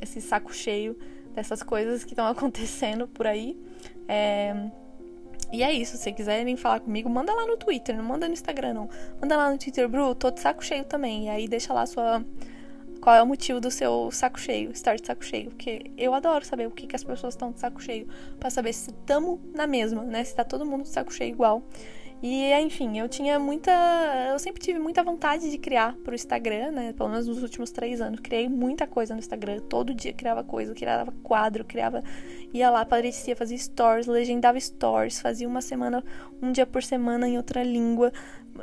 esse 0.00 0.20
saco 0.20 0.54
cheio 0.54 0.96
dessas 1.34 1.60
coisas 1.60 2.04
que 2.04 2.12
estão 2.12 2.26
acontecendo 2.28 3.08
por 3.08 3.26
aí. 3.26 3.58
É, 4.06 4.70
e 5.50 5.62
é 5.62 5.72
isso, 5.72 5.96
se 5.96 6.12
quiserem 6.12 6.56
falar 6.56 6.80
comigo, 6.80 7.08
manda 7.08 7.32
lá 7.32 7.46
no 7.46 7.56
Twitter, 7.56 7.96
não 7.96 8.04
manda 8.04 8.26
no 8.26 8.34
Instagram, 8.34 8.74
não. 8.74 8.90
Manda 9.20 9.36
lá 9.36 9.50
no 9.50 9.56
Twitter, 9.56 9.88
Bru, 9.88 10.14
tô 10.14 10.30
de 10.30 10.40
saco 10.40 10.64
cheio 10.64 10.84
também. 10.84 11.26
E 11.26 11.28
aí 11.28 11.48
deixa 11.48 11.72
lá 11.72 11.86
sua. 11.86 12.24
Qual 13.00 13.14
é 13.14 13.22
o 13.22 13.26
motivo 13.26 13.60
do 13.60 13.70
seu 13.70 14.10
saco 14.10 14.38
cheio, 14.40 14.72
estar 14.72 14.96
de 14.96 15.06
saco 15.06 15.24
cheio. 15.24 15.50
Porque 15.50 15.90
eu 15.96 16.12
adoro 16.12 16.44
saber 16.44 16.66
o 16.66 16.70
que, 16.70 16.86
que 16.86 16.96
as 16.96 17.04
pessoas 17.04 17.34
estão 17.34 17.50
de 17.50 17.60
saco 17.60 17.82
cheio. 17.82 18.06
para 18.38 18.50
saber 18.50 18.72
se 18.74 18.90
estamos 18.90 19.40
na 19.54 19.66
mesma, 19.66 20.02
né? 20.02 20.22
Se 20.22 20.34
tá 20.34 20.44
todo 20.44 20.66
mundo 20.66 20.82
de 20.82 20.90
saco 20.90 21.12
cheio 21.12 21.30
igual. 21.30 21.62
E, 22.20 22.52
enfim, 22.60 22.98
eu 22.98 23.08
tinha 23.08 23.38
muita. 23.38 23.70
Eu 24.30 24.38
sempre 24.40 24.60
tive 24.60 24.78
muita 24.78 25.04
vontade 25.04 25.50
de 25.50 25.56
criar 25.56 25.94
pro 26.02 26.14
Instagram, 26.14 26.72
né? 26.72 26.92
Pelo 26.92 27.08
menos 27.08 27.28
nos 27.28 27.42
últimos 27.42 27.70
três 27.70 28.00
anos. 28.00 28.18
Criei 28.18 28.48
muita 28.48 28.86
coisa 28.88 29.14
no 29.14 29.20
Instagram. 29.20 29.60
Todo 29.68 29.94
dia 29.94 30.12
criava 30.12 30.42
coisa, 30.42 30.74
criava 30.74 31.12
quadro, 31.22 31.64
criava. 31.64 32.02
Ia 32.52 32.70
lá, 32.70 32.80
aparecia, 32.80 33.36
fazia 33.36 33.56
stories, 33.56 34.06
legendava 34.06 34.58
stories, 34.58 35.20
fazia 35.20 35.46
uma 35.46 35.60
semana, 35.60 36.02
um 36.42 36.50
dia 36.50 36.66
por 36.66 36.82
semana 36.82 37.28
em 37.28 37.36
outra 37.36 37.62
língua. 37.62 38.12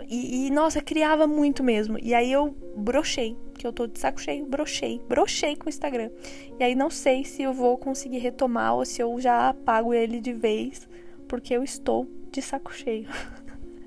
E, 0.09 0.47
e 0.47 0.51
nossa, 0.51 0.81
criava 0.81 1.25
muito 1.25 1.63
mesmo. 1.63 1.97
E 2.01 2.13
aí 2.13 2.31
eu 2.31 2.53
brochei, 2.75 3.37
que 3.57 3.65
eu 3.65 3.71
tô 3.71 3.87
de 3.87 3.97
saco 3.97 4.19
cheio, 4.19 4.45
brochei, 4.45 5.01
brochei 5.07 5.55
com 5.55 5.67
o 5.67 5.69
Instagram. 5.69 6.09
E 6.59 6.63
aí 6.63 6.75
não 6.75 6.89
sei 6.89 7.23
se 7.23 7.43
eu 7.43 7.53
vou 7.53 7.77
conseguir 7.77 8.17
retomar 8.17 8.75
ou 8.75 8.83
se 8.83 9.01
eu 9.01 9.17
já 9.19 9.49
apago 9.49 9.93
ele 9.93 10.19
de 10.19 10.33
vez, 10.33 10.89
porque 11.27 11.53
eu 11.53 11.63
estou 11.63 12.05
de 12.31 12.41
saco 12.41 12.73
cheio. 12.73 13.07